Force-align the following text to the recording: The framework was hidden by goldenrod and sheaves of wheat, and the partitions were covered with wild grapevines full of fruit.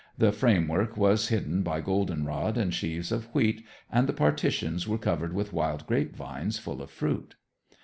The 0.17 0.31
framework 0.31 0.97
was 0.97 1.27
hidden 1.27 1.61
by 1.61 1.79
goldenrod 1.79 2.57
and 2.57 2.73
sheaves 2.73 3.11
of 3.11 3.25
wheat, 3.35 3.63
and 3.91 4.07
the 4.07 4.13
partitions 4.13 4.87
were 4.87 4.97
covered 4.97 5.31
with 5.33 5.53
wild 5.53 5.85
grapevines 5.85 6.57
full 6.57 6.81
of 6.81 6.89
fruit. 6.89 7.35